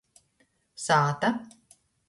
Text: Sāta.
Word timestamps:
Sāta. 0.85 1.33